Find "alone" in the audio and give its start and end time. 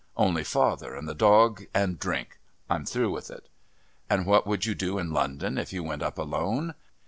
6.17-6.73